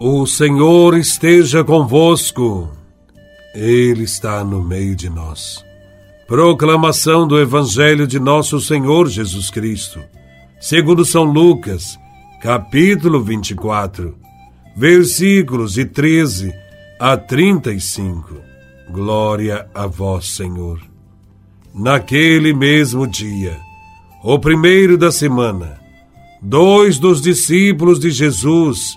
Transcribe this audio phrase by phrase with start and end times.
[0.00, 2.70] O Senhor esteja convosco.
[3.52, 5.64] Ele está no meio de nós.
[6.24, 10.00] Proclamação do Evangelho de Nosso Senhor Jesus Cristo,
[10.60, 11.98] segundo São Lucas,
[12.40, 14.16] capítulo 24,
[14.76, 16.54] versículos de 13
[17.00, 18.36] a 35.
[18.92, 20.80] Glória a vós, Senhor.
[21.74, 23.58] Naquele mesmo dia,
[24.22, 25.80] o primeiro da semana,
[26.40, 28.96] dois dos discípulos de Jesus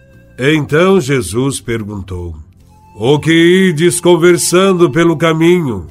[0.41, 2.35] então Jesus perguntou:
[2.95, 5.85] O que ides conversando pelo caminho?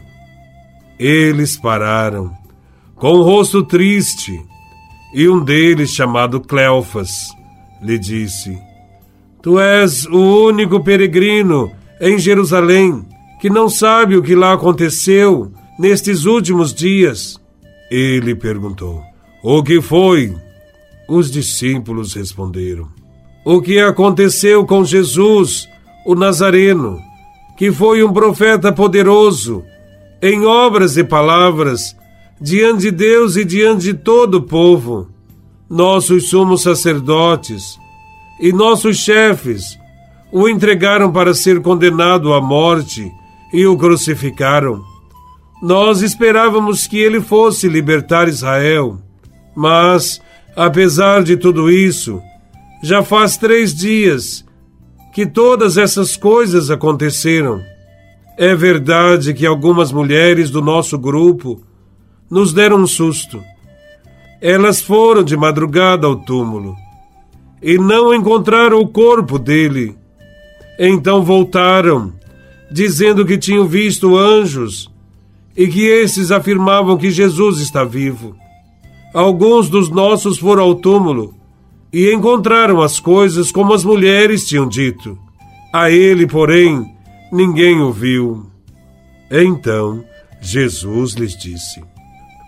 [0.98, 2.32] Eles pararam,
[2.96, 4.42] com o rosto triste,
[5.14, 7.28] e um deles, chamado Cleofas,
[7.80, 8.58] lhe disse:
[9.40, 13.06] Tu és o único peregrino em Jerusalém
[13.40, 17.40] que não sabe o que lá aconteceu nestes últimos dias.
[17.90, 19.00] Ele perguntou:
[19.44, 20.36] O que foi?
[21.08, 22.99] Os discípulos responderam:
[23.44, 25.68] o que aconteceu com Jesus,
[26.06, 27.00] o Nazareno,
[27.56, 29.64] que foi um profeta poderoso
[30.22, 31.96] em obras e palavras
[32.40, 35.08] diante de Deus e diante de todo o povo.
[35.68, 37.78] Nossos sumos sacerdotes
[38.40, 39.78] e nossos chefes
[40.32, 43.10] o entregaram para ser condenado à morte
[43.52, 44.82] e o crucificaram.
[45.62, 48.98] Nós esperávamos que ele fosse libertar Israel,
[49.54, 50.20] mas,
[50.56, 52.20] apesar de tudo isso,
[52.82, 54.44] já faz três dias
[55.12, 57.62] que todas essas coisas aconteceram.
[58.38, 61.60] É verdade que algumas mulheres do nosso grupo
[62.30, 63.42] nos deram um susto.
[64.40, 66.74] Elas foram de madrugada ao túmulo
[67.62, 69.94] e não encontraram o corpo dele.
[70.78, 72.14] Então voltaram,
[72.70, 74.90] dizendo que tinham visto anjos
[75.54, 78.34] e que esses afirmavam que Jesus está vivo.
[79.12, 81.39] Alguns dos nossos foram ao túmulo
[81.92, 85.18] e encontraram as coisas como as mulheres tinham dito.
[85.72, 86.86] A ele, porém,
[87.32, 88.46] ninguém o viu.
[89.30, 90.04] Então
[90.40, 91.82] Jesus lhes disse: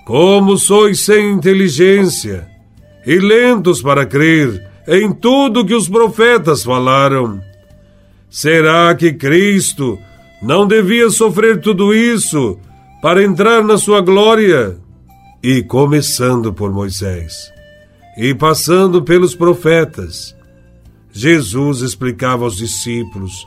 [0.06, 2.48] Como sois sem inteligência
[3.06, 7.40] e lentos para crer em tudo que os profetas falaram.
[8.28, 9.98] Será que Cristo
[10.40, 12.58] não devia sofrer tudo isso
[13.00, 14.76] para entrar na sua glória?
[15.42, 17.52] E começando por Moisés
[18.16, 20.36] e passando pelos profetas,
[21.12, 23.46] Jesus explicava aos discípulos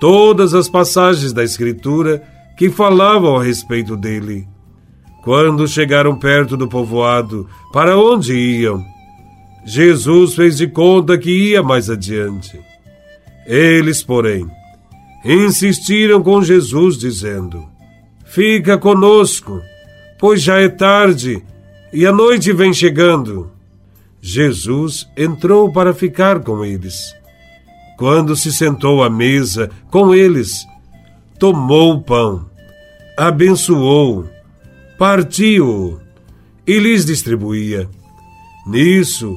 [0.00, 2.22] todas as passagens da Escritura
[2.56, 4.48] que falavam a respeito dele.
[5.22, 8.84] Quando chegaram perto do povoado para onde iam,
[9.64, 12.58] Jesus fez de conta que ia mais adiante.
[13.46, 14.44] Eles, porém,
[15.24, 17.64] insistiram com Jesus, dizendo:
[18.24, 19.62] Fica conosco,
[20.18, 21.44] pois já é tarde
[21.92, 23.51] e a noite vem chegando.
[24.24, 27.12] Jesus entrou para ficar com eles.
[27.98, 30.64] Quando se sentou à mesa com eles,
[31.40, 32.48] tomou o pão,
[33.18, 34.24] abençoou,
[34.96, 35.98] partiu
[36.64, 37.88] e lhes distribuía.
[38.64, 39.36] Nisso,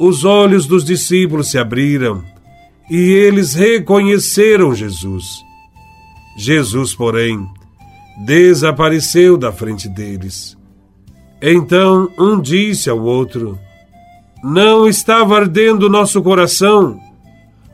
[0.00, 2.24] os olhos dos discípulos se abriram
[2.90, 5.44] e eles reconheceram Jesus.
[6.34, 7.46] Jesus, porém,
[8.24, 10.56] desapareceu da frente deles.
[11.42, 13.58] Então um disse ao outro:
[14.44, 17.00] não estava ardendo nosso coração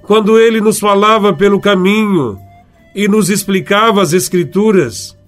[0.03, 2.39] quando ele nos falava pelo caminho
[2.95, 5.19] e nos explicava as Escrituras?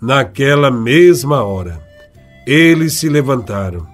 [0.00, 1.78] Naquela mesma hora,
[2.46, 3.86] eles se levantaram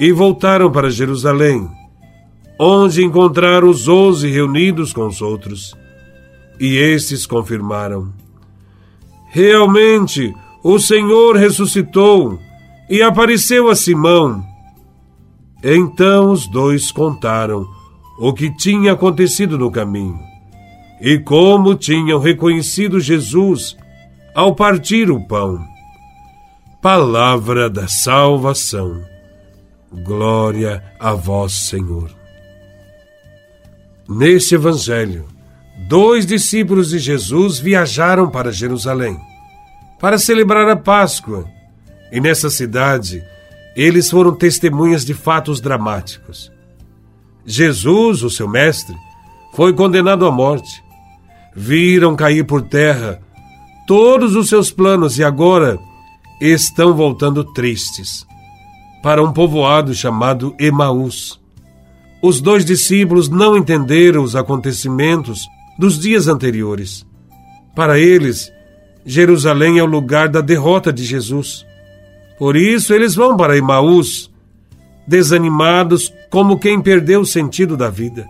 [0.00, 1.68] e voltaram para Jerusalém,
[2.58, 5.76] onde encontraram os onze reunidos com os outros.
[6.58, 8.14] E estes confirmaram:
[9.28, 10.34] Realmente,
[10.64, 12.38] o Senhor ressuscitou
[12.88, 14.42] e apareceu a Simão.
[15.62, 17.66] Então os dois contaram
[18.18, 20.18] o que tinha acontecido no caminho
[21.00, 23.76] e como tinham reconhecido Jesus
[24.34, 25.64] ao partir o pão.
[26.80, 29.02] Palavra da salvação.
[30.04, 32.10] Glória a vós, Senhor.
[34.08, 35.26] Neste evangelho,
[35.88, 39.18] dois discípulos de Jesus viajaram para Jerusalém
[39.98, 41.44] para celebrar a Páscoa.
[42.10, 43.22] E nessa cidade,
[43.78, 46.50] eles foram testemunhas de fatos dramáticos.
[47.46, 48.96] Jesus, o seu mestre,
[49.54, 50.82] foi condenado à morte.
[51.54, 53.20] Viram cair por terra
[53.86, 55.78] todos os seus planos e agora
[56.40, 58.26] estão voltando tristes
[59.00, 61.40] para um povoado chamado Emaús.
[62.20, 65.46] Os dois discípulos não entenderam os acontecimentos
[65.78, 67.06] dos dias anteriores.
[67.76, 68.52] Para eles,
[69.06, 71.64] Jerusalém é o lugar da derrota de Jesus.
[72.38, 74.30] Por isso, eles vão para Emaús,
[75.06, 78.26] desanimados como quem perdeu o sentido da vida.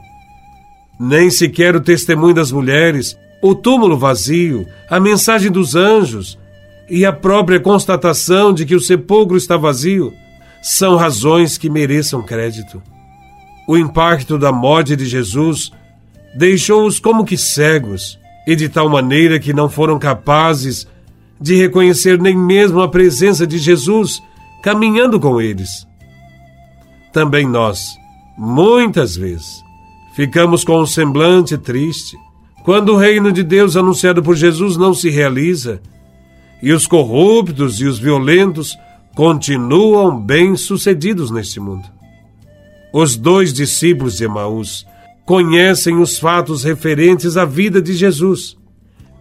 [0.99, 6.39] Nem sequer o testemunho das mulheres, o túmulo vazio, a mensagem dos anjos
[6.89, 10.13] e a própria constatação de que o sepulcro está vazio
[10.63, 12.83] são razões que mereçam crédito.
[13.69, 15.71] O impacto da morte de Jesus
[16.35, 20.87] deixou-os como que cegos, e de tal maneira que não foram capazes
[21.41, 24.23] de reconhecer nem mesmo a presença de Jesus
[24.63, 25.87] caminhando com eles.
[27.13, 27.97] Também nós,
[28.37, 29.63] muitas vezes,
[30.15, 32.17] ficamos com um semblante triste
[32.65, 35.81] quando o reino de Deus anunciado por Jesus não se realiza
[36.63, 38.77] e os corruptos e os violentos
[39.15, 41.89] continuam bem-sucedidos neste mundo.
[42.93, 44.87] Os dois discípulos de Emaús
[45.25, 48.58] conhecem os fatos referentes à vida de Jesus.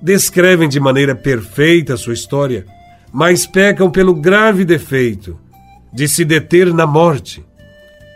[0.01, 2.65] Descrevem de maneira perfeita sua história,
[3.11, 5.37] mas pecam pelo grave defeito
[5.91, 7.43] de se deter na morte.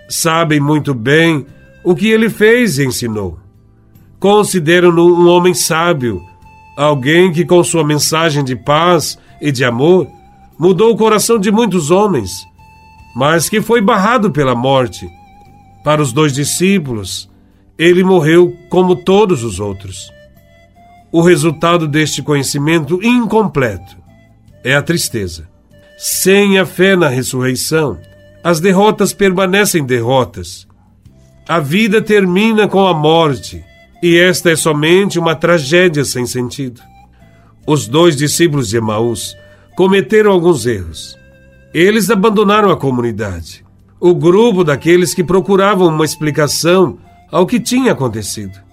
[0.07, 1.45] Sabem muito bem
[1.83, 3.39] o que ele fez e ensinou.
[4.19, 6.21] Consideram-no um homem sábio,
[6.77, 10.07] alguém que, com sua mensagem de paz e de amor,
[10.59, 12.45] mudou o coração de muitos homens,
[13.15, 15.09] mas que foi barrado pela morte.
[15.83, 17.27] Para os dois discípulos,
[17.77, 20.11] ele morreu como todos os outros.
[21.11, 23.97] O resultado deste conhecimento incompleto
[24.63, 25.49] é a tristeza.
[25.97, 27.99] Sem a fé na ressurreição,
[28.41, 30.65] as derrotas permanecem derrotas.
[31.47, 33.61] A vida termina com a morte,
[34.01, 36.81] e esta é somente uma tragédia sem sentido.
[37.67, 39.35] Os dois discípulos de Emaús
[39.75, 41.17] cometeram alguns erros.
[41.73, 43.65] Eles abandonaram a comunidade,
[43.99, 46.97] o grupo daqueles que procuravam uma explicação
[47.29, 48.70] ao que tinha acontecido.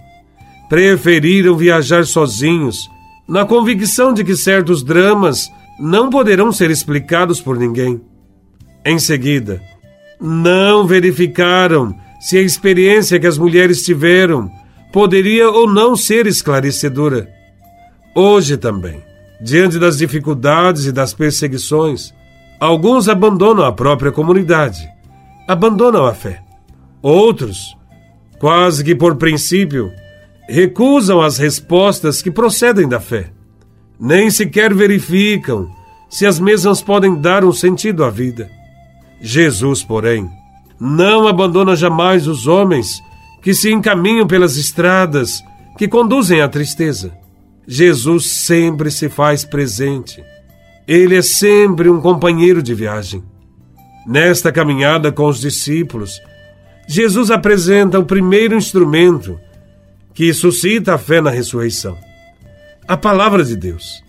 [0.69, 2.89] Preferiram viajar sozinhos,
[3.27, 8.01] na convicção de que certos dramas não poderão ser explicados por ninguém.
[8.85, 9.63] Em seguida,
[10.21, 14.51] não verificaram se a experiência que as mulheres tiveram
[14.93, 17.29] poderia ou não ser esclarecedora.
[18.15, 19.03] Hoje também,
[19.41, 22.13] Diante das dificuldades e das perseguições,
[22.59, 24.89] alguns abandonam a própria comunidade,
[25.47, 26.43] abandonam a fé.
[27.01, 27.77] Outros,
[28.41, 29.93] quase que por princípio,
[30.49, 33.31] recusam as respostas que procedem da fé.
[34.01, 35.69] Nem sequer verificam
[36.09, 38.51] se as mesmas podem dar um sentido à vida.
[39.21, 40.29] Jesus, porém,
[40.81, 43.03] não abandona jamais os homens
[43.43, 45.43] que se encaminham pelas estradas
[45.77, 47.13] que conduzem à tristeza.
[47.67, 50.25] Jesus sempre se faz presente.
[50.87, 53.23] Ele é sempre um companheiro de viagem.
[54.07, 56.19] Nesta caminhada com os discípulos,
[56.89, 59.39] Jesus apresenta o primeiro instrumento
[60.19, 61.97] que suscita a fé na ressurreição:
[62.89, 64.03] a palavra de Deus.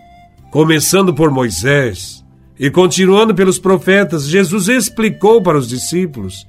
[0.50, 2.26] Começando por Moisés
[2.60, 6.48] e continuando pelos profetas, Jesus explicou para os discípulos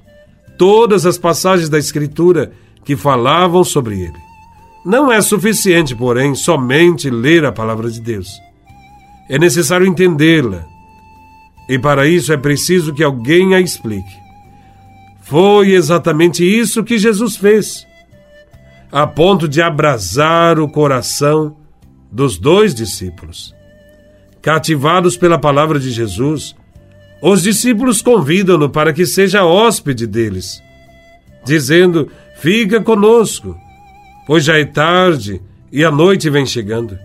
[0.57, 2.51] todas as passagens da Escritura
[2.83, 4.17] que falavam sobre ele.
[4.83, 8.29] Não é suficiente, porém, somente ler a palavra de Deus.
[9.29, 10.65] É necessário entendê-la.
[11.69, 14.17] E para isso é preciso que alguém a explique.
[15.21, 17.85] Foi exatamente isso que Jesus fez,
[18.91, 21.57] a ponto de abrasar o coração
[22.11, 23.55] dos dois discípulos.
[24.41, 26.55] Cativados pela palavra de Jesus,
[27.21, 30.61] os discípulos convidam-no para que seja hóspede deles,
[31.45, 33.55] dizendo: Fica conosco
[34.25, 36.97] pois já é tarde e a noite vem chegando.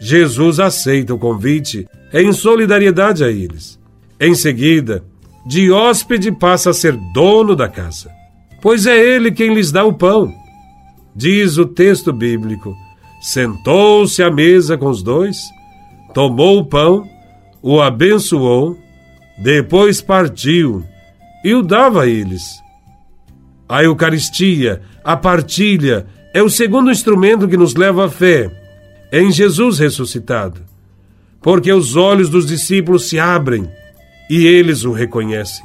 [0.00, 3.78] Jesus aceita o convite em solidariedade a eles.
[4.20, 5.04] Em seguida,
[5.46, 8.10] de hóspede passa a ser dono da casa,
[8.60, 10.34] pois é ele quem lhes dá o pão.
[11.14, 12.74] Diz o texto bíblico:
[13.20, 15.38] sentou-se à mesa com os dois,
[16.12, 17.08] tomou o pão,
[17.62, 18.76] o abençoou,
[19.42, 20.84] depois partiu
[21.44, 22.42] e o dava a eles.
[23.68, 28.50] A Eucaristia a partilha é o segundo instrumento que nos leva à fé
[29.12, 30.62] em Jesus ressuscitado,
[31.42, 33.70] porque os olhos dos discípulos se abrem
[34.30, 35.64] e eles o reconhecem.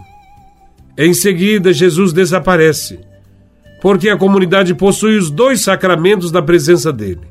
[0.97, 2.99] Em seguida, Jesus desaparece,
[3.81, 7.21] porque a comunidade possui os dois sacramentos da presença dele.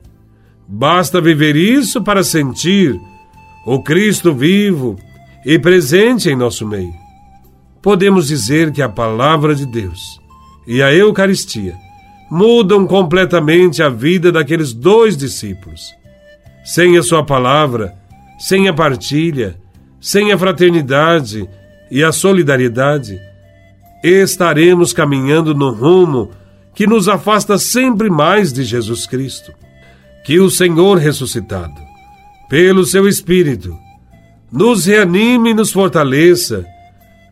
[0.66, 2.98] Basta viver isso para sentir
[3.66, 4.96] o Cristo vivo
[5.44, 6.92] e presente em nosso meio.
[7.82, 10.20] Podemos dizer que a palavra de Deus
[10.66, 11.74] e a Eucaristia
[12.30, 15.94] mudam completamente a vida daqueles dois discípulos.
[16.64, 17.94] Sem a Sua palavra,
[18.38, 19.56] sem a partilha,
[20.00, 21.48] sem a fraternidade
[21.90, 23.18] e a solidariedade,
[24.02, 26.30] estaremos caminhando no rumo
[26.78, 29.52] que nos afasta sempre mais de Jesus Cristo.
[30.24, 31.74] Que o Senhor ressuscitado,
[32.48, 33.76] pelo seu Espírito,
[34.52, 36.64] nos reanime e nos fortaleça,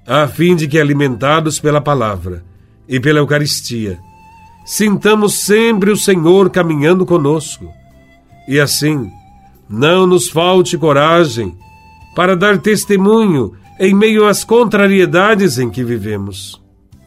[0.04, 2.42] a fim de que, alimentados pela palavra
[2.88, 4.00] e pela Eucaristia,
[4.64, 7.70] sintamos sempre o Senhor caminhando conosco.
[8.48, 9.08] E assim,
[9.70, 11.54] não nos falte coragem
[12.16, 16.65] para dar testemunho em meio às contrariedades em que vivemos.